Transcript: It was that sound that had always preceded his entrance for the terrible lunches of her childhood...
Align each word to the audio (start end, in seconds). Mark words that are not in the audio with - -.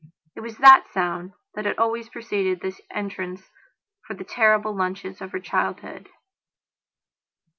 It 0.35 0.39
was 0.39 0.57
that 0.57 0.87
sound 0.89 1.33
that 1.53 1.65
had 1.65 1.77
always 1.77 2.09
preceded 2.09 2.63
his 2.63 2.81
entrance 2.89 3.51
for 4.07 4.15
the 4.15 4.23
terrible 4.23 4.73
lunches 4.75 5.21
of 5.21 5.31
her 5.31 5.39
childhood... 5.39 6.09